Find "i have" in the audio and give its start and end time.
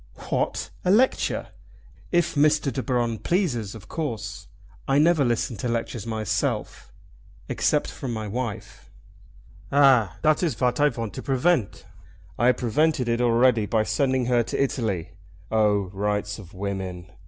12.39-12.57